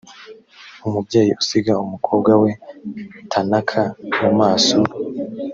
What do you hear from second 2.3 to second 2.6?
we